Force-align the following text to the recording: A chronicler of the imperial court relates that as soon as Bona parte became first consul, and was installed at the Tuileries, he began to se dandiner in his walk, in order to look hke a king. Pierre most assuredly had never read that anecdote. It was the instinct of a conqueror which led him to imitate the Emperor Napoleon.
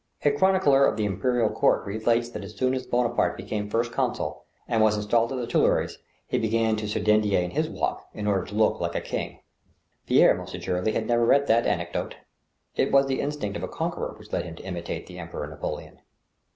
A 0.25 0.31
chronicler 0.31 0.83
of 0.87 0.97
the 0.97 1.05
imperial 1.05 1.51
court 1.51 1.85
relates 1.85 2.27
that 2.29 2.43
as 2.43 2.55
soon 2.57 2.73
as 2.73 2.87
Bona 2.87 3.09
parte 3.09 3.37
became 3.37 3.69
first 3.69 3.91
consul, 3.91 4.45
and 4.67 4.81
was 4.81 4.95
installed 4.95 5.31
at 5.31 5.37
the 5.37 5.45
Tuileries, 5.45 5.99
he 6.25 6.39
began 6.39 6.75
to 6.77 6.87
se 6.87 7.03
dandiner 7.03 7.43
in 7.43 7.51
his 7.51 7.69
walk, 7.69 8.09
in 8.11 8.25
order 8.25 8.43
to 8.47 8.55
look 8.55 8.79
hke 8.81 8.95
a 8.95 9.01
king. 9.01 9.41
Pierre 10.07 10.33
most 10.33 10.55
assuredly 10.55 10.93
had 10.93 11.05
never 11.05 11.23
read 11.23 11.45
that 11.45 11.67
anecdote. 11.67 12.15
It 12.75 12.91
was 12.91 13.05
the 13.05 13.21
instinct 13.21 13.55
of 13.55 13.61
a 13.63 13.67
conqueror 13.67 14.15
which 14.17 14.33
led 14.33 14.43
him 14.43 14.55
to 14.55 14.63
imitate 14.63 15.05
the 15.05 15.19
Emperor 15.19 15.45
Napoleon. 15.45 15.99